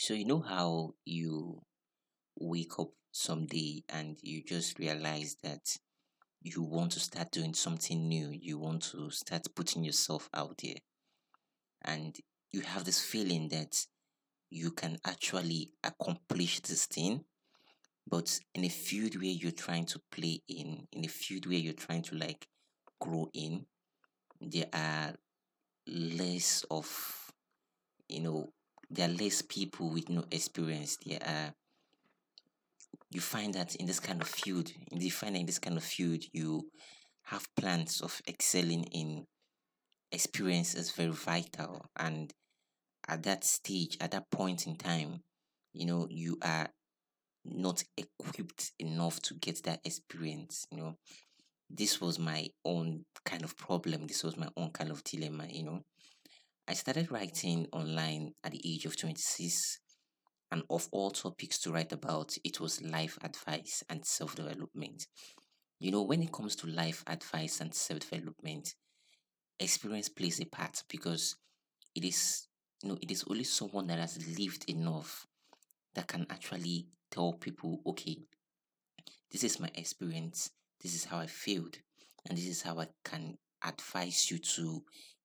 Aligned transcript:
So 0.00 0.14
you 0.14 0.24
know 0.24 0.40
how 0.40 0.94
you 1.04 1.60
wake 2.38 2.78
up 2.78 2.88
someday 3.12 3.84
and 3.90 4.16
you 4.22 4.42
just 4.42 4.78
realize 4.78 5.36
that 5.42 5.76
you 6.40 6.62
want 6.62 6.92
to 6.92 7.00
start 7.00 7.30
doing 7.30 7.52
something 7.52 8.08
new, 8.08 8.30
you 8.30 8.58
want 8.58 8.80
to 8.92 9.10
start 9.10 9.46
putting 9.54 9.84
yourself 9.84 10.30
out 10.32 10.56
there, 10.62 10.76
and 11.82 12.16
you 12.50 12.62
have 12.62 12.84
this 12.84 12.98
feeling 12.98 13.50
that 13.50 13.84
you 14.48 14.70
can 14.70 14.96
actually 15.06 15.72
accomplish 15.84 16.60
this 16.60 16.86
thing, 16.86 17.22
but 18.08 18.40
in 18.54 18.64
a 18.64 18.70
field 18.70 19.16
where 19.16 19.24
you're 19.24 19.52
trying 19.52 19.84
to 19.84 20.00
play 20.10 20.40
in, 20.48 20.86
in 20.92 21.04
a 21.04 21.08
field 21.08 21.44
where 21.44 21.58
you're 21.58 21.74
trying 21.74 22.04
to 22.04 22.16
like 22.16 22.48
grow 22.98 23.28
in, 23.34 23.66
there 24.40 24.70
are 24.72 25.12
less 25.86 26.64
of 26.70 27.30
you 28.08 28.20
know 28.22 28.50
there 28.90 29.08
are 29.08 29.12
less 29.12 29.42
people 29.42 29.90
with 29.90 30.08
no 30.08 30.24
experience. 30.30 30.98
There 31.06 31.20
are 31.24 31.52
you 33.10 33.20
find 33.20 33.54
that 33.54 33.74
in 33.76 33.86
this 33.86 34.00
kind 34.00 34.20
of 34.20 34.28
field 34.28 34.70
in 34.90 34.98
in 35.00 35.46
this 35.46 35.58
kind 35.58 35.76
of 35.76 35.84
field 35.84 36.22
you 36.32 36.68
have 37.24 37.48
plans 37.56 38.00
of 38.00 38.20
excelling 38.28 38.84
in 38.84 39.24
experience 40.12 40.74
is 40.74 40.90
very 40.90 41.10
vital. 41.12 41.86
And 41.96 42.32
at 43.08 43.22
that 43.24 43.44
stage 43.44 43.96
at 44.00 44.10
that 44.10 44.30
point 44.30 44.66
in 44.66 44.76
time 44.76 45.20
you 45.72 45.86
know 45.86 46.06
you 46.10 46.36
are 46.42 46.68
not 47.44 47.82
equipped 47.96 48.72
enough 48.78 49.20
to 49.22 49.34
get 49.34 49.62
that 49.64 49.80
experience 49.84 50.66
you 50.70 50.78
know. 50.78 50.96
This 51.72 52.00
was 52.00 52.18
my 52.18 52.48
own 52.64 53.04
kind 53.24 53.44
of 53.44 53.56
problem. 53.56 54.08
This 54.08 54.24
was 54.24 54.36
my 54.36 54.48
own 54.56 54.70
kind 54.70 54.90
of 54.90 55.04
dilemma 55.04 55.46
you 55.48 55.62
know 55.62 55.80
I 56.70 56.74
started 56.74 57.10
writing 57.10 57.66
online 57.72 58.32
at 58.44 58.52
the 58.52 58.62
age 58.64 58.86
of 58.86 58.96
26, 58.96 59.80
and 60.52 60.62
of 60.70 60.88
all 60.92 61.10
topics 61.10 61.58
to 61.62 61.72
write 61.72 61.90
about, 61.90 62.38
it 62.44 62.60
was 62.60 62.80
life 62.80 63.18
advice 63.22 63.82
and 63.90 64.06
self 64.06 64.36
development. 64.36 65.08
You 65.80 65.90
know, 65.90 66.02
when 66.02 66.22
it 66.22 66.32
comes 66.32 66.54
to 66.56 66.68
life 66.68 67.02
advice 67.08 67.60
and 67.60 67.74
self 67.74 68.08
development, 68.08 68.76
experience 69.58 70.08
plays 70.08 70.40
a 70.40 70.44
part 70.46 70.84
because 70.88 71.36
it 71.94 72.04
is 72.04 72.46
you 72.82 72.90
know 72.90 72.98
it 73.02 73.10
is 73.10 73.24
only 73.28 73.44
someone 73.44 73.88
that 73.88 73.98
has 73.98 74.38
lived 74.38 74.64
enough 74.70 75.26
that 75.94 76.06
can 76.08 76.26
actually 76.30 76.88
tell 77.10 77.32
people 77.34 77.82
okay 77.86 78.18
this 79.30 79.44
is 79.44 79.60
my 79.60 79.70
experience 79.74 80.50
this 80.82 80.94
is 80.94 81.04
how 81.04 81.18
i 81.18 81.26
failed 81.26 81.78
and 82.28 82.38
this 82.38 82.46
is 82.46 82.62
how 82.62 82.78
i 82.78 82.86
can 83.04 83.36
advise 83.64 84.30
you 84.30 84.38
to 84.38 84.82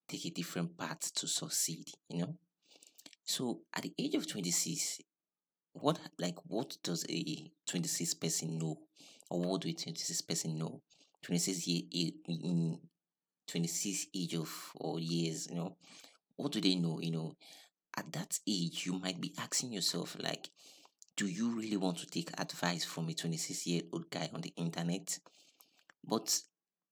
take 0.08 0.26
a 0.26 0.30
different 0.32 0.78
path 0.78 1.14
to 1.16 1.28
succeed, 1.28 1.86
you 2.10 2.20
know. 2.20 2.36
So 3.26 3.62
at 3.76 3.84
the 3.84 3.94
age 4.00 4.16
of 4.16 4.28
26, 4.28 5.02
what 5.74 6.00
like 6.20 6.38
what 6.48 6.78
does 6.84 7.06
a 7.10 7.52
26 7.68 8.14
person 8.16 8.58
know? 8.60 8.78
Or 9.30 9.42
what 9.42 9.62
do 9.62 9.70
a 9.70 9.74
26 9.74 10.22
person 10.22 10.58
know? 10.58 10.82
26 11.24 11.68
year 11.68 11.84
in 12.28 12.80
26 13.48 14.08
age 14.16 14.36
of 14.36 14.52
or 14.76 15.00
years, 15.00 15.48
you 15.50 15.56
know, 15.56 15.78
what 16.38 16.52
do 16.54 16.62
they 16.62 16.76
know? 16.76 17.00
You 17.02 17.12
know, 17.12 17.36
at 17.98 18.12
that 18.14 18.40
age, 18.48 18.86
you 18.86 18.94
might 18.94 19.22
be 19.22 19.34
asking 19.40 19.74
yourself, 19.74 20.18
like, 20.22 20.50
do 21.18 21.28
you 21.28 21.50
really 21.52 21.78
want 21.78 21.98
to 22.00 22.08
take 22.08 22.32
advice 22.40 22.86
from 22.86 23.10
a 23.10 23.14
26 23.14 23.68
year 23.68 23.84
old 23.94 24.10
guy 24.10 24.30
on 24.34 24.42
the 24.42 24.54
internet? 24.58 25.20
But 26.06 26.42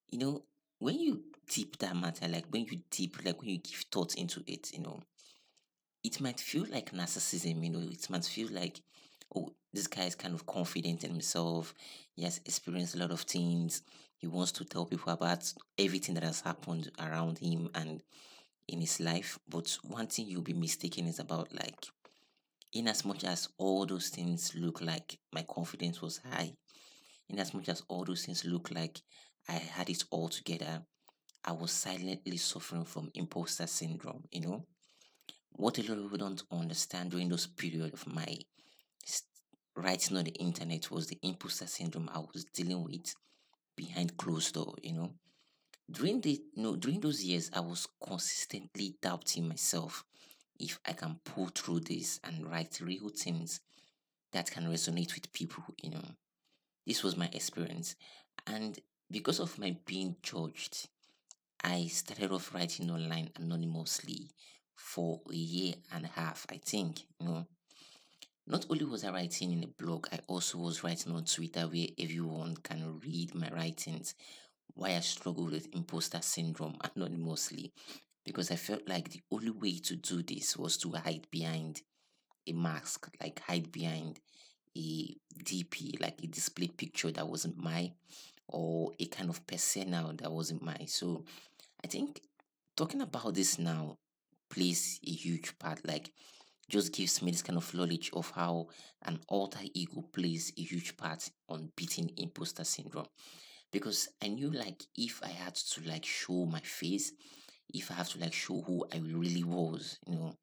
you 0.09 0.19
know, 0.19 0.43
when 0.79 0.99
you 0.99 1.23
deep 1.53 1.77
that 1.77 1.95
matter, 1.95 2.27
like 2.27 2.45
when 2.49 2.65
you 2.65 2.79
deep, 2.89 3.17
like 3.23 3.39
when 3.39 3.49
you 3.49 3.57
give 3.57 3.85
thought 3.91 4.15
into 4.15 4.43
it, 4.47 4.71
you 4.73 4.81
know, 4.81 5.01
it 6.03 6.19
might 6.19 6.39
feel 6.39 6.65
like 6.71 6.91
narcissism, 6.91 7.63
you 7.63 7.69
know, 7.69 7.79
it 7.79 8.09
might 8.09 8.25
feel 8.25 8.49
like, 8.51 8.81
oh, 9.35 9.53
this 9.71 9.87
guy 9.87 10.05
is 10.05 10.15
kind 10.15 10.33
of 10.33 10.45
confident 10.47 11.03
in 11.03 11.11
himself. 11.11 11.73
He 12.15 12.23
has 12.23 12.39
experienced 12.45 12.95
a 12.95 12.99
lot 12.99 13.11
of 13.11 13.21
things. 13.21 13.83
He 14.17 14.27
wants 14.27 14.51
to 14.53 14.65
tell 14.65 14.85
people 14.85 15.13
about 15.13 15.53
everything 15.77 16.15
that 16.15 16.23
has 16.23 16.41
happened 16.41 16.91
around 16.99 17.37
him 17.37 17.69
and 17.75 18.01
in 18.67 18.81
his 18.81 18.99
life. 18.99 19.37
But 19.47 19.77
one 19.83 20.07
thing 20.07 20.27
you'll 20.27 20.41
be 20.41 20.53
mistaken 20.53 21.07
is 21.07 21.19
about 21.19 21.53
like, 21.53 21.85
in 22.73 22.87
as 22.87 23.05
much 23.05 23.23
as 23.23 23.49
all 23.59 23.85
those 23.85 24.09
things 24.09 24.53
look 24.55 24.81
like 24.81 25.19
my 25.31 25.43
confidence 25.43 26.01
was 26.01 26.19
high, 26.31 26.53
in 27.29 27.37
as 27.37 27.53
much 27.53 27.69
as 27.69 27.83
all 27.87 28.03
those 28.03 28.25
things 28.25 28.43
look 28.43 28.71
like 28.71 29.01
I 29.47 29.53
had 29.53 29.89
it 29.89 30.03
all 30.09 30.29
together, 30.29 30.81
I 31.45 31.51
was 31.53 31.71
silently 31.71 32.37
suffering 32.37 32.85
from 32.85 33.11
imposter 33.13 33.67
syndrome, 33.67 34.25
you 34.31 34.41
know. 34.41 34.65
What 35.53 35.77
a 35.79 35.83
lot 35.83 35.97
of 35.99 36.03
people 36.03 36.17
don't 36.19 36.43
understand 36.51 37.11
during 37.11 37.29
those 37.29 37.47
period 37.47 37.93
of 37.93 38.07
my 38.07 38.39
writing 39.75 40.17
on 40.17 40.23
the 40.23 40.31
internet 40.31 40.89
was 40.91 41.07
the 41.07 41.19
imposter 41.21 41.67
syndrome 41.67 42.09
I 42.13 42.19
was 42.19 42.45
dealing 42.45 42.83
with 42.83 43.13
behind 43.75 44.17
closed 44.17 44.55
door, 44.55 44.75
you 44.83 44.93
know. 44.93 45.11
During 45.91 46.21
the 46.21 46.41
you 46.55 46.63
know, 46.63 46.75
during 46.75 46.99
those 47.01 47.23
years 47.23 47.51
I 47.53 47.61
was 47.61 47.87
consistently 48.07 48.95
doubting 49.01 49.47
myself 49.47 50.05
if 50.59 50.79
I 50.87 50.93
can 50.93 51.19
pull 51.25 51.49
through 51.49 51.81
this 51.81 52.19
and 52.23 52.47
write 52.49 52.79
real 52.81 53.09
things 53.09 53.61
that 54.33 54.51
can 54.51 54.65
resonate 54.65 55.13
with 55.15 55.33
people, 55.33 55.63
you 55.81 55.91
know. 55.91 56.05
This 56.87 57.03
was 57.03 57.17
my 57.17 57.29
experience. 57.33 57.95
And 58.47 58.79
because 59.11 59.39
of 59.39 59.59
my 59.59 59.77
being 59.85 60.15
judged 60.23 60.89
I 61.63 61.87
started 61.87 62.31
off 62.31 62.53
writing 62.53 62.91
online 62.91 63.29
anonymously 63.37 64.29
for 64.75 65.21
a 65.31 65.35
year 65.35 65.75
and 65.93 66.05
a 66.05 66.09
half, 66.09 66.45
I 66.49 66.57
think. 66.57 67.01
You 67.19 67.27
know, 67.27 67.47
not 68.45 68.65
only 68.69 68.85
was 68.85 69.03
I 69.03 69.11
writing 69.11 69.51
in 69.53 69.63
a 69.63 69.67
blog, 69.83 70.07
I 70.11 70.19
also 70.27 70.57
was 70.57 70.83
writing 70.83 71.13
on 71.15 71.23
Twitter 71.25 71.61
where 71.61 71.87
everyone 71.97 72.57
can 72.57 72.99
read 72.99 73.33
my 73.33 73.49
writings. 73.49 74.15
Why 74.75 74.95
I 74.95 74.99
struggled 74.99 75.51
with 75.51 75.73
imposter 75.73 76.21
syndrome 76.21 76.77
anonymously, 76.95 77.71
because 78.25 78.51
I 78.51 78.55
felt 78.55 78.87
like 78.89 79.09
the 79.09 79.21
only 79.31 79.51
way 79.51 79.79
to 79.79 79.95
do 79.95 80.23
this 80.23 80.57
was 80.57 80.77
to 80.79 80.91
hide 80.91 81.27
behind 81.31 81.81
a 82.47 82.53
mask, 82.53 83.09
like 83.21 83.39
hide 83.41 83.71
behind 83.71 84.19
a 84.75 85.15
DP, 85.43 85.97
like 86.01 86.19
a 86.23 86.27
display 86.27 86.67
picture 86.67 87.11
that 87.11 87.27
wasn't 87.27 87.57
mine, 87.57 87.93
or 88.47 88.91
a 88.99 89.05
kind 89.05 89.29
of 89.29 89.45
persona 89.47 90.13
that 90.17 90.31
wasn't 90.31 90.61
mine. 90.61 90.87
So 90.87 91.23
I 91.83 91.87
think 91.87 92.21
talking 92.77 93.01
about 93.01 93.33
this 93.33 93.59
now 93.59 93.97
plays 94.49 94.99
a 95.05 95.11
huge 95.11 95.57
part. 95.59 95.85
Like, 95.85 96.11
just 96.69 96.93
gives 96.93 97.21
me 97.21 97.31
this 97.31 97.41
kind 97.41 97.57
of 97.57 97.73
knowledge 97.73 98.09
of 98.13 98.31
how 98.31 98.67
an 99.03 99.19
alter 99.27 99.59
ego 99.73 100.01
plays 100.13 100.53
a 100.57 100.61
huge 100.61 100.95
part 100.97 101.29
on 101.49 101.71
beating 101.75 102.09
imposter 102.17 102.63
syndrome. 102.63 103.07
Because 103.71 104.07
I 104.21 104.29
knew, 104.29 104.51
like, 104.51 104.83
if 104.95 105.21
I 105.23 105.29
had 105.29 105.55
to 105.55 105.81
like 105.81 106.05
show 106.05 106.45
my 106.45 106.61
face, 106.61 107.11
if 107.73 107.91
I 107.91 107.95
have 107.95 108.09
to 108.09 108.19
like 108.19 108.33
show 108.33 108.61
who 108.61 108.85
I 108.93 108.97
really 108.99 109.43
was, 109.43 109.99
you 110.07 110.15
know, 110.15 110.35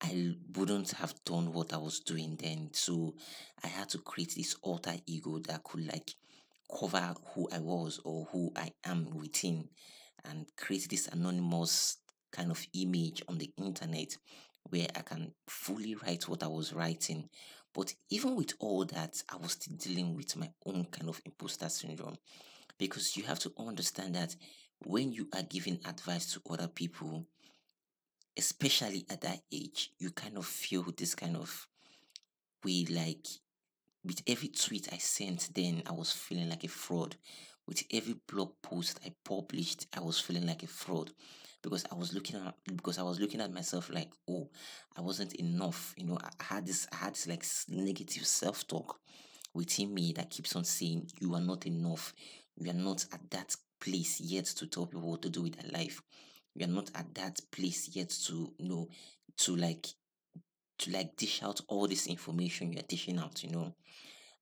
I 0.00 0.34
wouldn't 0.54 0.92
have 0.92 1.14
done 1.24 1.52
what 1.52 1.72
I 1.72 1.78
was 1.78 2.00
doing 2.00 2.36
then. 2.36 2.70
So 2.72 3.14
I 3.62 3.68
had 3.68 3.88
to 3.90 3.98
create 3.98 4.34
this 4.36 4.54
alter 4.62 4.94
ego 5.06 5.38
that 5.40 5.64
could 5.64 5.86
like 5.86 6.14
cover 6.72 7.14
who 7.34 7.48
I 7.52 7.60
was 7.60 8.00
or 8.04 8.26
who 8.32 8.52
I 8.56 8.72
am 8.84 9.10
within 9.16 9.68
and 10.24 10.46
create 10.56 10.88
this 10.88 11.08
anonymous 11.08 11.98
kind 12.32 12.50
of 12.50 12.66
image 12.74 13.22
on 13.28 13.38
the 13.38 13.50
internet 13.58 14.16
where 14.70 14.86
I 14.96 15.00
can 15.00 15.32
fully 15.48 15.94
write 15.94 16.28
what 16.28 16.42
I 16.42 16.48
was 16.48 16.72
writing. 16.72 17.28
But 17.74 17.94
even 18.10 18.36
with 18.36 18.54
all 18.60 18.84
that, 18.86 19.22
I 19.28 19.36
was 19.36 19.52
still 19.52 19.76
dealing 19.76 20.14
with 20.14 20.36
my 20.36 20.50
own 20.64 20.86
kind 20.86 21.08
of 21.08 21.20
imposter 21.24 21.68
syndrome 21.68 22.16
because 22.78 23.16
you 23.16 23.24
have 23.24 23.38
to 23.40 23.52
understand 23.58 24.14
that 24.14 24.34
when 24.84 25.12
you 25.12 25.28
are 25.34 25.42
giving 25.42 25.80
advice 25.84 26.32
to 26.32 26.40
other 26.50 26.68
people, 26.68 27.26
especially 28.36 29.06
at 29.10 29.20
that 29.22 29.40
age, 29.52 29.90
you 29.98 30.10
kind 30.10 30.36
of 30.36 30.46
feel 30.46 30.84
this 30.96 31.14
kind 31.14 31.36
of 31.36 31.68
way 32.64 32.86
like 32.90 33.26
with 34.04 34.22
every 34.26 34.48
tweet 34.48 34.88
I 34.92 34.98
sent 34.98 35.48
then, 35.54 35.82
I 35.86 35.92
was 35.92 36.12
feeling 36.12 36.50
like 36.50 36.64
a 36.64 36.68
fraud. 36.68 37.16
With 37.66 37.82
every 37.90 38.16
blog 38.26 38.52
post 38.62 39.00
I 39.06 39.12
published, 39.24 39.86
I 39.96 40.00
was 40.00 40.20
feeling 40.20 40.46
like 40.46 40.62
a 40.62 40.66
fraud 40.66 41.10
because 41.62 41.86
I 41.90 41.94
was 41.94 42.12
looking 42.12 42.36
at 42.36 42.54
because 42.76 42.98
I 42.98 43.02
was 43.02 43.18
looking 43.18 43.40
at 43.40 43.52
myself 43.52 43.88
like, 43.90 44.10
oh, 44.28 44.50
I 44.96 45.00
wasn't 45.00 45.32
enough. 45.36 45.94
You 45.96 46.06
know, 46.06 46.18
I 46.22 46.44
had 46.44 46.66
this 46.66 46.86
I 46.92 46.96
had 46.96 47.14
this 47.14 47.26
like 47.26 47.44
negative 47.68 48.26
self 48.26 48.66
talk 48.66 49.00
within 49.54 49.94
me 49.94 50.12
that 50.12 50.28
keeps 50.28 50.54
on 50.54 50.64
saying 50.64 51.08
you 51.20 51.34
are 51.34 51.40
not 51.40 51.64
enough. 51.66 52.12
You 52.56 52.70
are 52.70 52.74
not 52.74 53.06
at 53.12 53.30
that 53.30 53.56
place 53.80 54.20
yet 54.20 54.44
to 54.44 54.66
tell 54.66 54.86
people 54.86 55.10
what 55.10 55.22
to 55.22 55.30
do 55.30 55.42
with 55.42 55.56
their 55.56 55.70
life. 55.72 56.02
You 56.54 56.66
are 56.66 56.70
not 56.70 56.90
at 56.94 57.14
that 57.14 57.40
place 57.50 57.88
yet 57.94 58.10
to 58.26 58.52
you 58.58 58.68
know 58.68 58.88
to 59.38 59.56
like 59.56 59.86
to 60.78 60.90
like 60.90 61.16
dish 61.16 61.42
out 61.42 61.60
all 61.68 61.86
this 61.88 62.06
information 62.06 62.72
you're 62.72 62.82
dishing 62.88 63.18
out, 63.18 63.42
you 63.42 63.50
know. 63.50 63.74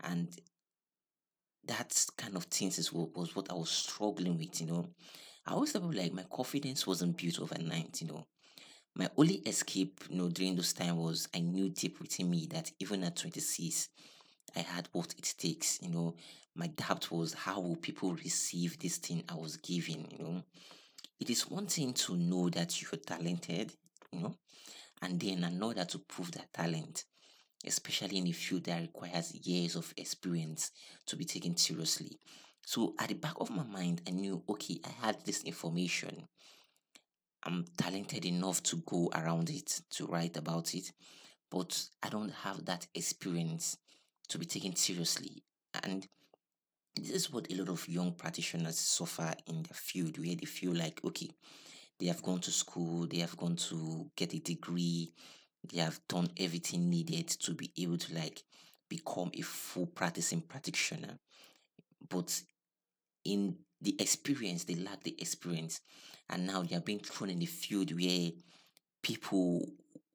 And 0.03 0.29
that 1.65 2.07
kind 2.17 2.37
of 2.37 2.45
things 2.45 2.79
is 2.79 2.93
what 2.93 3.17
was 3.17 3.35
what 3.37 3.51
I 3.51 3.55
was 3.55 3.71
struggling 3.71 4.37
with, 4.39 4.61
you 4.61 4.67
know. 4.67 4.89
I 5.47 5.53
always 5.53 5.73
felt 5.73 5.95
like 5.95 6.13
my 6.13 6.25
confidence 6.33 6.87
wasn't 6.87 7.17
built 7.17 7.41
overnight, 7.41 8.01
you 8.01 8.09
know. 8.09 8.27
my 8.97 9.09
only 9.19 9.37
escape, 9.47 10.01
you 10.11 10.17
know, 10.19 10.29
during 10.31 10.57
those 10.57 10.73
time 10.75 10.99
was 10.99 11.29
I 11.35 11.41
knew 11.41 11.71
deep 11.71 12.01
within 12.01 12.31
me 12.31 12.49
that 12.53 12.73
even 12.81 13.05
at 13.05 13.17
26, 13.17 13.89
I 14.57 14.61
had 14.61 14.89
what 14.93 15.15
it 15.19 15.35
takes. 15.39 15.81
You 15.83 15.91
know, 15.91 16.17
my 16.57 16.69
doubt 16.69 17.11
was 17.13 17.35
how 17.35 17.61
will 17.61 17.77
people 17.77 18.15
receive 18.15 18.79
this 18.79 18.99
thing 18.99 19.25
I 19.29 19.35
was 19.37 19.57
giving, 19.59 20.07
you 20.13 20.25
know. 20.25 20.45
It 21.21 21.31
is 21.31 21.51
one 21.51 21.67
thing 21.67 21.95
to 21.95 22.17
know 22.17 22.51
that 22.51 22.81
you're 22.83 23.01
talented, 23.01 23.73
you 24.13 24.21
know, 24.21 24.37
and 25.03 25.21
then 25.21 25.45
another 25.45 25.85
to 25.85 25.99
prove 25.99 26.33
that 26.33 26.53
talent, 26.53 27.05
especially 27.67 28.19
in 28.19 28.29
a 28.29 28.33
field 28.33 28.65
that 28.65 28.81
requires 28.81 29.35
years 29.35 29.77
of 29.77 29.93
experience 29.97 30.71
to 31.07 31.17
be 31.17 31.25
taken 31.25 31.57
seriously. 31.57 32.19
So 32.65 32.95
at 32.99 33.09
the 33.09 33.15
back 33.15 33.35
of 33.41 33.51
my 33.51 33.65
mind, 33.65 34.03
I 34.07 34.13
knew, 34.13 34.43
okay, 34.49 34.79
I 34.85 35.07
had 35.07 35.25
this 35.25 35.43
information. 35.43 36.29
I'm 37.45 37.65
talented 37.77 38.25
enough 38.25 38.63
to 38.65 38.77
go 38.87 39.11
around 39.13 39.51
it, 39.51 39.81
to 39.91 40.07
write 40.07 40.37
about 40.37 40.75
it, 40.75 40.93
but 41.51 41.83
I 42.03 42.09
don't 42.09 42.33
have 42.33 42.65
that 42.67 42.87
experience 42.95 43.77
to 44.29 44.39
be 44.39 44.47
taken 44.47 44.77
seriously. 44.77 45.43
And 45.83 46.07
this 46.95 47.11
is 47.11 47.33
what 47.33 47.51
a 47.51 47.57
lot 47.57 47.69
of 47.69 47.89
young 47.89 48.13
practitioners 48.13 48.79
suffer 48.79 49.35
in 49.49 49.65
the 49.65 49.75
field, 49.75 50.19
where 50.19 50.37
they 50.37 50.47
feel 50.47 50.73
like, 50.73 51.01
okay, 51.05 51.31
they 52.03 52.09
have 52.09 52.23
gone 52.23 52.41
to 52.41 52.51
school, 52.51 53.07
they 53.07 53.19
have 53.19 53.37
gone 53.37 53.55
to 53.55 54.11
get 54.17 54.35
a 54.35 54.41
degree, 54.41 55.13
they 55.73 55.81
have 55.81 56.01
done 56.09 56.29
everything 56.37 56.91
needed 56.91 57.29
to 57.29 57.55
be 57.55 57.71
able 57.79 57.97
to 57.97 58.13
like 58.13 58.43
become 58.89 59.31
a 59.39 59.43
full 59.43 59.87
practicing 59.87 60.41
practitioner. 60.41 61.21
But 62.11 62.43
in 63.25 63.57
the 63.81 63.95
experience, 64.01 64.65
they 64.65 64.75
lack 64.75 65.05
the 65.05 65.15
experience. 65.21 65.81
And 66.29 66.45
now 66.45 66.63
they 66.63 66.75
are 66.75 66.81
being 66.81 66.99
thrown 66.99 67.31
in 67.31 67.39
the 67.39 67.47
field 67.47 67.93
where 67.93 68.31
people 69.01 69.65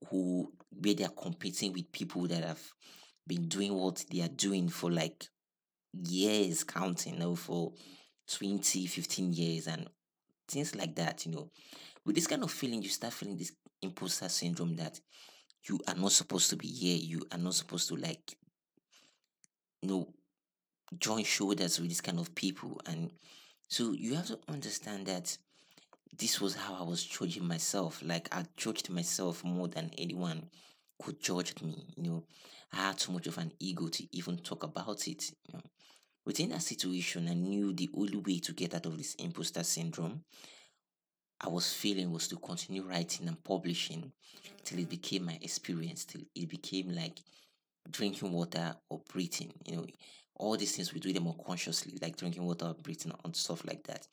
who 0.10 0.52
where 0.70 0.94
they 0.94 1.06
are 1.06 1.10
competing 1.10 1.72
with 1.72 1.94
people 1.94 2.28
that 2.28 2.44
have 2.44 2.62
been 3.26 3.48
doing 3.48 3.74
what 3.74 4.04
they 4.12 4.22
are 4.22 4.28
doing 4.28 4.68
for 4.68 4.92
like 4.92 5.26
years 5.94 6.66
counting 6.66 7.18
know 7.18 7.36
for 7.36 7.72
20 8.28 8.86
15 8.86 9.34
years 9.34 9.68
and 9.68 9.90
things 10.48 10.76
like 10.76 10.96
that 10.96 11.26
you 11.26 11.32
know 11.32 11.50
with 12.06 12.16
this 12.16 12.28
kind 12.28 12.44
of 12.44 12.52
feeling 12.52 12.82
you 12.82 12.90
start 12.90 13.14
feeling 13.14 13.38
this 13.38 13.52
imposter 13.82 14.30
syndrome 14.30 14.76
that 14.76 15.00
you 15.68 15.80
are 15.88 15.96
not 15.96 16.12
supposed 16.12 16.50
to 16.50 16.56
be 16.56 16.68
here 16.68 16.98
you 16.98 17.22
are 17.32 17.38
not 17.38 17.54
supposed 17.54 17.88
to 17.88 17.96
like 17.96 18.38
you 19.82 19.90
know 19.90 20.08
join 21.00 21.24
shoulders 21.24 21.80
with 21.80 21.90
this 21.90 22.02
kind 22.02 22.20
of 22.20 22.34
people 22.34 22.80
and 22.86 23.12
so 23.70 23.92
you 23.92 24.16
have 24.16 24.28
to 24.28 24.40
understand 24.48 25.06
that 25.08 25.38
this 26.18 26.42
was 26.42 26.56
how 26.56 26.76
I 26.76 26.84
was 26.84 27.04
judging 27.04 27.48
myself. 27.48 28.02
Like 28.04 28.34
I 28.36 28.46
judged 28.56 28.90
myself 28.90 29.44
more 29.44 29.68
than 29.68 29.92
anyone 29.98 30.50
could 31.02 31.22
judge 31.22 31.62
me. 31.62 31.86
You 31.96 32.04
know, 32.04 32.24
I 32.74 32.78
had 32.78 32.98
too 32.98 33.12
much 33.12 33.28
of 33.28 33.38
an 33.38 33.52
ego 33.60 33.88
to 33.88 34.18
even 34.18 34.38
talk 34.38 34.64
about 34.64 35.08
it. 35.08 35.32
You 35.48 35.54
know. 35.54 35.62
Within 36.28 36.50
that 36.50 36.62
situation, 36.62 37.30
I 37.30 37.36
knew 37.36 37.72
the 37.72 37.90
only 37.96 38.18
way 38.18 38.40
to 38.40 38.52
get 38.52 38.76
out 38.76 38.86
of 38.86 38.98
this 38.98 39.16
imposter 39.16 39.64
syndrome 39.64 40.26
I 41.40 41.48
was 41.48 41.72
feeling 41.72 42.12
was 42.12 42.28
to 42.28 42.36
continue 42.36 42.84
writing 42.84 43.30
and 43.30 43.42
publishing 43.42 44.12
till 44.66 44.80
it 44.80 44.90
became 44.90 45.24
my 45.24 45.40
experience, 45.42 46.04
till 46.04 46.24
it 46.36 46.50
became 46.50 46.90
like 46.90 47.20
drinking 47.90 48.34
water 48.34 48.76
or 48.90 49.04
breathing. 49.10 49.54
You 49.66 49.78
know, 49.78 49.86
all 50.36 50.58
these 50.58 50.76
things 50.76 50.94
we 50.94 51.00
do 51.00 51.14
them 51.14 51.24
more 51.24 51.38
consciously, 51.46 51.98
like 52.02 52.18
drinking 52.18 52.44
water 52.44 52.66
or 52.66 52.74
breathing 52.74 53.14
and 53.24 53.34
stuff 53.34 53.66
like 53.66 53.88
that. 53.88 54.06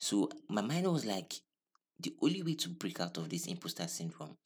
So 0.00 0.30
my 0.48 0.62
mind 0.62 0.90
was 0.90 1.04
like, 1.04 1.32
the 2.00 2.12
only 2.22 2.42
way 2.42 2.54
to 2.54 2.70
break 2.70 2.98
out 2.98 3.18
of 3.18 3.28
this 3.28 3.46
imposter 3.46 3.86
syndrome 3.86 4.36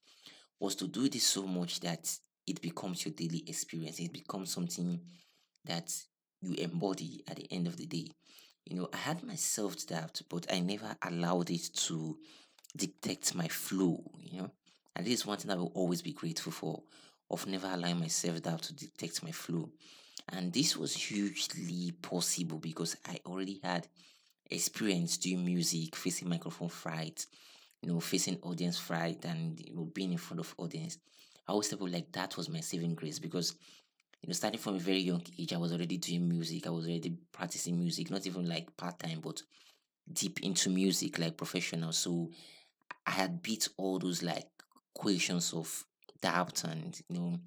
was 0.60 0.74
to 0.74 0.86
do 0.86 1.08
this 1.08 1.24
so 1.24 1.44
much 1.46 1.80
that 1.80 2.14
it 2.46 2.60
becomes 2.60 3.06
your 3.06 3.14
daily 3.14 3.42
experience. 3.46 4.00
It 4.00 4.12
becomes 4.12 4.52
something 4.52 5.00
that 5.64 5.90
you 6.40 6.54
embody 6.54 7.22
at 7.28 7.36
the 7.36 7.46
end 7.50 7.66
of 7.66 7.76
the 7.76 7.86
day. 7.86 8.08
You 8.64 8.76
know, 8.76 8.88
I 8.92 8.96
had 8.96 9.22
my 9.22 9.36
self 9.36 9.86
doubt, 9.86 10.22
but 10.28 10.46
I 10.52 10.60
never 10.60 10.96
allowed 11.02 11.50
it 11.50 11.70
to 11.86 12.18
dictate 12.76 13.34
my 13.34 13.48
flow, 13.48 14.02
you 14.20 14.40
know. 14.40 14.50
And 14.94 15.06
this 15.06 15.20
is 15.20 15.26
one 15.26 15.38
thing 15.38 15.50
I 15.50 15.56
will 15.56 15.72
always 15.74 16.02
be 16.02 16.12
grateful 16.12 16.52
for 16.52 16.82
of 17.30 17.46
never 17.46 17.68
allowing 17.72 18.00
my 18.00 18.08
self 18.08 18.42
doubt 18.42 18.62
to 18.62 18.74
dictate 18.74 19.22
my 19.22 19.30
flow. 19.30 19.70
And 20.28 20.52
this 20.52 20.76
was 20.76 20.94
hugely 20.94 21.92
possible 22.02 22.58
because 22.58 22.96
I 23.06 23.20
already 23.26 23.60
had 23.62 23.86
experience 24.50 25.18
doing 25.18 25.44
music, 25.44 25.94
facing 25.94 26.28
microphone 26.28 26.68
fright, 26.68 27.26
you 27.82 27.88
know, 27.92 28.00
facing 28.00 28.38
audience 28.42 28.78
fright 28.78 29.24
and 29.24 29.60
you 29.60 29.74
know 29.74 29.84
being 29.84 30.12
in 30.12 30.18
front 30.18 30.40
of 30.40 30.54
audience. 30.58 30.98
I 31.46 31.52
always 31.52 31.68
felt 31.68 31.82
like 31.82 32.10
that 32.12 32.36
was 32.36 32.48
my 32.48 32.60
saving 32.60 32.94
grace 32.96 33.18
because 33.20 33.54
you 34.26 34.30
know, 34.30 34.34
starting 34.34 34.58
from 34.58 34.74
a 34.74 34.80
very 34.80 34.98
young 34.98 35.22
age, 35.38 35.52
I 35.52 35.56
was 35.56 35.72
already 35.72 35.98
doing 35.98 36.28
music. 36.28 36.66
I 36.66 36.70
was 36.70 36.84
already 36.88 37.16
practicing 37.30 37.78
music, 37.78 38.10
not 38.10 38.26
even 38.26 38.48
like 38.48 38.76
part 38.76 38.98
time, 38.98 39.20
but 39.22 39.40
deep 40.12 40.40
into 40.42 40.68
music, 40.68 41.20
like 41.20 41.36
professional. 41.36 41.92
So 41.92 42.30
I 43.06 43.12
had 43.12 43.40
beat 43.40 43.68
all 43.76 44.00
those 44.00 44.24
like 44.24 44.48
questions 44.92 45.52
of 45.52 45.84
doubt 46.20 46.64
and 46.64 47.00
you 47.08 47.20
know, 47.20 47.38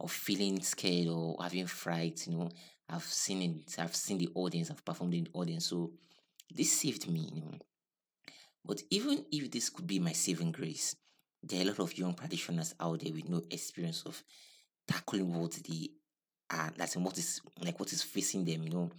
of 0.00 0.10
feeling 0.10 0.60
scared 0.62 1.06
or 1.06 1.36
having 1.40 1.68
fright. 1.68 2.26
You 2.26 2.38
know, 2.38 2.50
I've 2.90 3.04
seen 3.04 3.42
it. 3.42 3.78
I've 3.78 3.94
seen 3.94 4.18
the 4.18 4.30
audience. 4.34 4.72
I've 4.72 4.84
performed 4.84 5.14
in 5.14 5.24
the 5.24 5.30
audience. 5.32 5.66
So 5.66 5.92
this 6.50 6.72
saved 6.72 7.08
me. 7.08 7.30
You 7.34 7.42
know, 7.42 7.54
but 8.64 8.82
even 8.90 9.24
if 9.30 9.48
this 9.52 9.70
could 9.70 9.86
be 9.86 10.00
my 10.00 10.12
saving 10.12 10.50
grace, 10.50 10.96
there 11.40 11.60
are 11.60 11.62
a 11.62 11.66
lot 11.66 11.78
of 11.78 11.96
young 11.96 12.14
practitioners 12.14 12.74
out 12.80 12.98
there 12.98 13.12
with 13.12 13.28
no 13.28 13.42
experience 13.48 14.02
of 14.06 14.24
tackling 14.88 15.32
what 15.32 15.52
they 15.52 15.90
are, 16.50 16.72
that's 16.76 16.96
what 16.96 17.18
is 17.18 17.40
like 17.62 17.78
what 17.78 17.92
is 17.92 18.02
facing 18.02 18.44
them. 18.44 18.62
You 18.64 18.70
know, 18.70 18.90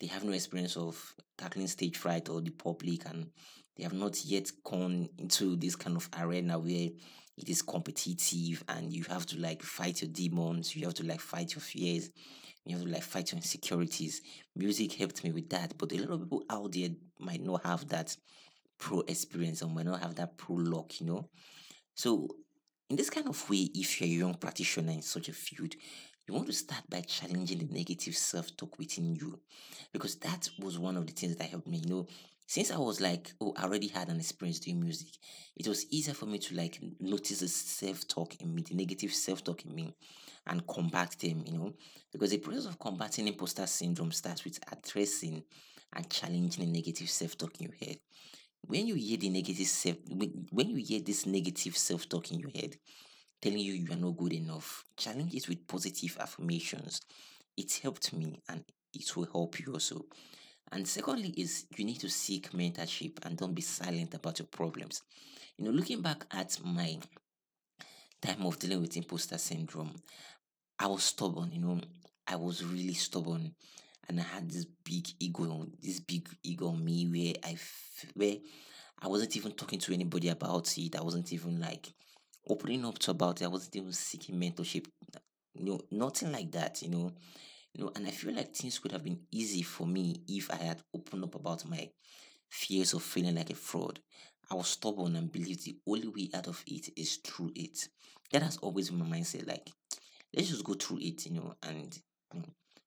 they 0.00 0.06
have 0.06 0.24
no 0.24 0.32
experience 0.32 0.76
of 0.76 1.14
tackling 1.36 1.66
stage 1.66 1.96
fright 1.96 2.28
or 2.28 2.40
the 2.40 2.50
public, 2.50 3.06
and 3.06 3.30
they 3.76 3.82
have 3.82 3.92
not 3.92 4.24
yet 4.24 4.50
gone 4.64 5.08
into 5.18 5.56
this 5.56 5.76
kind 5.76 5.96
of 5.96 6.08
arena 6.18 6.58
where 6.58 6.90
it 7.36 7.48
is 7.48 7.62
competitive 7.62 8.64
and 8.68 8.92
you 8.92 9.04
have 9.04 9.26
to 9.26 9.38
like 9.38 9.62
fight 9.62 10.00
your 10.00 10.10
demons, 10.10 10.74
you 10.74 10.84
have 10.84 10.94
to 10.94 11.04
like 11.04 11.20
fight 11.20 11.54
your 11.54 11.60
fears, 11.60 12.10
you 12.64 12.76
have 12.76 12.84
to 12.84 12.90
like 12.90 13.02
fight 13.02 13.30
your 13.30 13.36
insecurities. 13.36 14.22
Music 14.54 14.92
helped 14.94 15.22
me 15.22 15.32
with 15.32 15.48
that, 15.50 15.76
but 15.76 15.92
a 15.92 15.98
lot 15.98 16.10
of 16.10 16.20
people 16.22 16.44
out 16.48 16.72
there 16.72 16.88
might 17.18 17.42
not 17.42 17.64
have 17.64 17.86
that 17.88 18.16
pro 18.78 19.00
experience 19.00 19.62
or 19.62 19.68
might 19.68 19.86
not 19.86 20.00
have 20.00 20.14
that 20.14 20.36
pro 20.36 20.56
luck, 20.56 21.00
you 21.00 21.06
know. 21.06 21.28
So, 21.94 22.28
in 22.88 22.96
this 22.96 23.10
kind 23.10 23.28
of 23.28 23.50
way, 23.50 23.68
if 23.74 24.00
you're 24.00 24.08
a 24.08 24.12
young 24.12 24.34
practitioner 24.34 24.92
in 24.92 25.02
such 25.02 25.28
a 25.28 25.32
field, 25.32 25.74
you 26.26 26.34
want 26.34 26.46
to 26.46 26.52
start 26.52 26.82
by 26.90 27.00
challenging 27.02 27.58
the 27.58 27.72
negative 27.72 28.16
self 28.16 28.56
talk 28.56 28.78
within 28.78 29.14
you? 29.14 29.38
Because 29.92 30.16
that 30.16 30.48
was 30.58 30.78
one 30.78 30.96
of 30.96 31.06
the 31.06 31.12
things 31.12 31.36
that 31.36 31.50
helped 31.50 31.68
me. 31.68 31.78
You 31.78 31.88
know, 31.90 32.06
since 32.46 32.70
I 32.70 32.78
was 32.78 33.00
like, 33.00 33.32
oh, 33.40 33.54
I 33.56 33.64
already 33.64 33.88
had 33.88 34.08
an 34.08 34.18
experience 34.18 34.60
doing 34.60 34.80
music, 34.80 35.08
it 35.56 35.66
was 35.66 35.86
easier 35.90 36.14
for 36.14 36.26
me 36.26 36.38
to 36.38 36.54
like 36.54 36.78
notice 37.00 37.40
the 37.40 37.48
self 37.48 38.06
talk 38.08 38.34
in 38.40 38.54
me, 38.54 38.62
the 38.62 38.74
negative 38.74 39.12
self 39.12 39.44
talk 39.44 39.64
in 39.64 39.74
me, 39.74 39.94
and 40.46 40.66
combat 40.66 41.16
them, 41.20 41.44
you 41.46 41.58
know, 41.58 41.74
because 42.12 42.30
the 42.30 42.38
process 42.38 42.66
of 42.66 42.78
combating 42.78 43.28
imposter 43.28 43.66
syndrome 43.66 44.12
starts 44.12 44.44
with 44.44 44.58
addressing 44.70 45.42
and 45.92 46.10
challenging 46.10 46.64
the 46.64 46.72
negative 46.72 47.10
self 47.10 47.36
talk 47.36 47.60
in 47.60 47.66
your 47.68 47.76
head. 47.80 47.98
When 48.66 48.86
you 48.86 48.94
hear 48.96 49.16
the 49.16 49.28
negative 49.28 49.66
self 49.66 49.96
when, 50.10 50.46
when 50.50 50.68
you 50.70 50.76
hear 50.76 51.00
this 51.00 51.24
negative 51.26 51.76
self-talk 51.76 52.32
in 52.32 52.40
your 52.40 52.50
head 52.50 52.76
telling 53.40 53.58
you 53.58 53.72
you 53.74 53.92
are 53.92 53.96
not 53.96 54.16
good 54.16 54.32
enough. 54.32 54.84
Challenge 54.96 55.34
it 55.34 55.48
with 55.48 55.66
positive 55.66 56.16
affirmations 56.20 57.00
it 57.56 57.80
helped 57.82 58.12
me 58.12 58.38
and 58.48 58.62
it 58.92 59.16
will 59.16 59.26
help 59.32 59.58
you 59.60 59.72
also. 59.72 60.04
And 60.72 60.86
secondly 60.86 61.32
is 61.36 61.66
you 61.76 61.84
need 61.84 62.00
to 62.00 62.08
seek 62.10 62.50
mentorship 62.50 63.24
and 63.24 63.36
don't 63.36 63.54
be 63.54 63.62
silent 63.62 64.14
about 64.14 64.38
your 64.38 64.46
problems. 64.46 65.02
You 65.56 65.64
know 65.64 65.70
looking 65.70 66.02
back 66.02 66.26
at 66.32 66.58
my 66.64 66.98
time 68.20 68.44
of 68.44 68.58
dealing 68.58 68.80
with 68.80 68.96
imposter 68.96 69.36
syndrome 69.36 69.94
i 70.78 70.86
was 70.86 71.02
stubborn 71.04 71.52
you 71.52 71.60
know 71.60 71.78
i 72.26 72.34
was 72.34 72.64
really 72.64 72.94
stubborn 72.94 73.54
and 74.08 74.20
I 74.20 74.22
had 74.22 74.50
this 74.50 74.66
big 74.84 75.08
ego, 75.18 75.66
this 75.82 76.00
big 76.00 76.28
ego 76.42 76.68
on 76.68 76.84
me 76.84 77.06
where 77.06 77.34
I, 77.44 77.56
where 78.14 78.36
I 79.00 79.08
wasn't 79.08 79.36
even 79.36 79.52
talking 79.52 79.80
to 79.80 79.92
anybody 79.92 80.28
about 80.28 80.76
it. 80.78 80.96
I 80.96 81.02
wasn't 81.02 81.32
even 81.32 81.60
like 81.60 81.88
opening 82.48 82.84
up 82.84 82.98
to 83.00 83.10
about 83.12 83.40
it. 83.40 83.44
I 83.44 83.48
wasn't 83.48 83.76
even 83.76 83.92
seeking 83.92 84.36
mentorship. 84.40 84.86
Know, 85.54 85.80
nothing 85.90 86.32
like 86.32 86.52
that. 86.52 86.82
You 86.82 86.90
know, 86.90 87.12
you 87.72 87.84
know, 87.84 87.92
and 87.94 88.06
I 88.06 88.10
feel 88.10 88.34
like 88.34 88.54
things 88.54 88.78
could 88.78 88.92
have 88.92 89.04
been 89.04 89.20
easy 89.32 89.62
for 89.62 89.86
me 89.86 90.20
if 90.28 90.50
I 90.50 90.56
had 90.56 90.82
opened 90.94 91.24
up 91.24 91.34
about 91.34 91.68
my 91.68 91.88
fears 92.50 92.94
of 92.94 93.02
feeling 93.02 93.36
like 93.36 93.50
a 93.50 93.54
fraud. 93.54 94.00
I 94.50 94.54
was 94.54 94.68
stubborn 94.68 95.16
and 95.16 95.32
believed 95.32 95.64
the 95.64 95.76
only 95.86 96.08
way 96.08 96.30
out 96.34 96.46
of 96.46 96.62
it 96.66 96.90
is 96.96 97.16
through 97.16 97.52
it. 97.54 97.88
That 98.32 98.42
has 98.42 98.58
always 98.58 98.90
been 98.90 98.98
my 99.08 99.18
mindset. 99.18 99.46
Like, 99.46 99.70
let's 100.34 100.48
just 100.50 100.64
go 100.64 100.74
through 100.74 100.98
it, 101.00 101.26
you 101.26 101.32
know, 101.34 101.54
and 101.62 101.98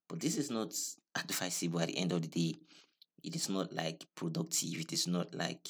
but 0.07 0.19
this 0.19 0.37
is 0.37 0.49
not 0.49 0.73
advisable 1.15 1.81
at 1.81 1.87
the 1.87 1.97
end 1.97 2.11
of 2.11 2.21
the 2.21 2.27
day. 2.27 2.59
It 3.23 3.35
is 3.35 3.49
not 3.49 3.73
like 3.73 4.05
productive. 4.15 4.79
It 4.79 4.93
is 4.93 5.07
not 5.07 5.33
like 5.35 5.67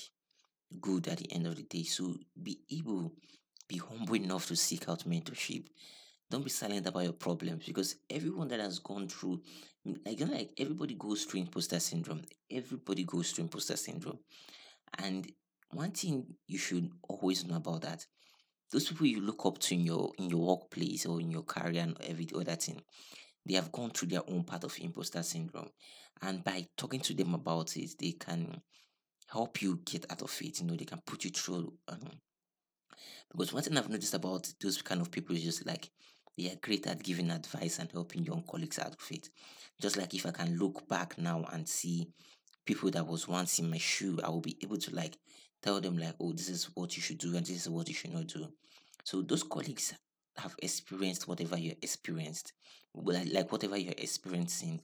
good 0.82 1.08
at 1.08 1.18
the 1.18 1.32
end 1.32 1.48
of 1.48 1.56
the 1.56 1.64
day. 1.64 1.84
So 1.84 2.16
be 2.42 2.60
able 2.72 3.14
be 3.70 3.78
humble 3.78 4.16
enough 4.16 4.48
to 4.48 4.56
seek 4.58 4.90
out 4.90 5.08
mentorship. 5.08 5.68
Don't 6.30 6.44
be 6.44 6.50
silent 6.50 6.86
about 6.86 7.04
your 7.04 7.14
problems 7.14 7.66
because 7.66 7.96
everyone 8.10 8.50
that 8.50 8.60
has 8.60 8.80
gone 8.80 9.08
through, 9.08 9.42
like, 10.06 10.20
like 10.20 10.52
everybody 10.58 10.96
goes 10.96 11.24
through 11.24 11.40
imposter 11.40 11.80
syndrome. 11.80 12.24
Everybody 12.52 13.06
goes 13.06 13.32
through 13.32 13.46
imposter 13.46 13.78
syndrome. 13.78 14.20
And 14.98 15.32
one 15.72 15.92
thing 15.92 16.26
you 16.48 16.58
should 16.58 16.90
always 17.08 17.46
know 17.46 17.56
about 17.56 17.84
that 17.84 18.06
those 18.72 18.88
people 18.88 19.06
you 19.06 19.22
look 19.22 19.46
up 19.46 19.58
to 19.58 19.74
in 19.74 19.82
your 19.82 20.12
in 20.18 20.30
your 20.30 20.40
workplace 20.40 21.06
or 21.06 21.20
in 21.20 21.32
your 21.32 21.44
career 21.44 21.82
and 21.82 21.98
every 22.02 22.28
other 22.36 22.56
thing 22.56 22.82
they 23.46 23.56
have 23.56 23.72
gone 23.72 23.90
through 23.90 24.08
their 24.10 24.28
own 24.30 24.44
part 24.44 24.64
of 24.64 24.78
imposter 24.80 25.24
syndrome 25.24 25.70
and 26.22 26.44
by 26.44 26.66
talking 26.78 27.00
to 27.00 27.14
them 27.14 27.34
about 27.34 27.76
it 27.78 27.92
they 28.00 28.12
can 28.12 28.62
help 29.28 29.62
you 29.62 29.80
get 29.86 30.06
out 30.12 30.22
of 30.22 30.38
it 30.42 30.60
you 30.60 30.68
know 30.68 30.76
they 30.76 30.86
can 30.86 31.02
put 31.06 31.24
you 31.24 31.30
through 31.32 31.74
um, 31.88 32.00
because 33.32 33.54
one 33.54 33.64
thing 33.64 33.78
i've 33.78 33.90
noticed 33.90 34.14
about 34.14 34.52
those 34.62 34.82
kind 34.82 35.02
of 35.02 35.12
people 35.12 35.36
is 35.36 35.44
just 35.44 35.66
like 35.66 35.90
they 36.40 36.50
are 36.50 36.56
great 36.62 36.88
at 36.88 37.04
giving 37.04 37.32
advice 37.32 37.80
and 37.80 37.92
helping 37.92 38.24
young 38.24 38.44
colleagues 38.50 38.80
out 38.80 38.94
of 38.94 39.12
it. 39.12 39.30
Just 39.82 39.98
like 39.98 40.14
if 40.14 40.26
i 40.26 40.32
can 40.32 40.58
look 40.58 40.88
back 40.88 41.18
now 41.18 41.46
and 41.52 41.68
see 41.68 42.08
people 42.66 42.90
that 42.92 43.06
was 43.06 43.28
once 43.28 43.60
in 43.60 43.70
my 43.70 43.78
shoe 43.78 44.20
i 44.24 44.30
will 44.30 44.42
be 44.42 44.58
able 44.64 44.78
to 44.78 44.94
like 44.94 45.18
tell 45.62 45.82
them 45.82 45.98
like 45.98 46.14
oh 46.20 46.32
this 46.32 46.50
is 46.50 46.70
what 46.76 46.96
you 46.96 47.02
should 47.02 47.18
do 47.18 47.36
and 47.36 47.46
this 47.46 47.66
is 47.66 47.70
what 47.70 47.88
you 47.88 47.94
should 47.94 48.14
not 48.14 48.28
do. 48.28 48.48
So 49.04 49.22
those 49.22 49.44
colleagues 49.44 49.94
have 50.38 50.56
experienced 50.62 51.28
whatever 51.28 51.58
you 51.58 51.76
experienced 51.82 52.54
like 52.96 53.52
whatever 53.52 53.78
you're 53.78 53.94
experiencing 53.98 54.82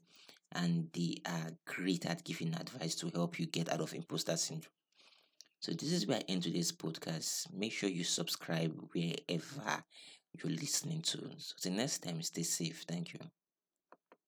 and 0.51 0.89
they 0.93 1.17
are 1.25 1.51
great 1.65 2.05
at 2.05 2.24
giving 2.24 2.53
advice 2.53 2.95
to 2.95 3.10
help 3.13 3.39
you 3.39 3.45
get 3.45 3.72
out 3.72 3.81
of 3.81 3.93
imposter 3.93 4.38
syndrome 4.38 4.75
so 5.65 5.72
this 5.72 5.91
is 5.91 6.05
where 6.05 6.17
I 6.19 6.24
end 6.27 6.43
today's 6.43 6.72
podcast. 6.72 7.51
Make 7.51 7.72
sure 7.72 7.89
you 7.89 8.03
subscribe 8.03 8.72
wherever 8.93 9.84
you're 10.38 10.51
listening 10.53 11.01
to. 11.01 11.17
So 11.39 11.69
the 11.69 11.75
next 11.75 12.03
time, 12.03 12.22
stay 12.22 12.43
safe. 12.43 12.86
Thank 12.88 13.13
you. 13.13 13.19